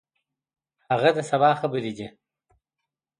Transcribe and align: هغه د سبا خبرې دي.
هغه 0.91 1.09
د 1.17 1.19
سبا 1.29 1.49
خبرې 1.61 1.91
دي. 1.97 2.07